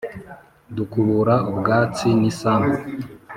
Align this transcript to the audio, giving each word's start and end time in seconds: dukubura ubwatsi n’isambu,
dukubura 0.75 1.35
ubwatsi 1.51 2.07
n’isambu, 2.21 2.75